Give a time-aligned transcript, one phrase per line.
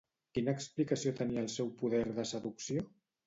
[0.35, 2.89] Quina explicació tenia el seu poder de seducció?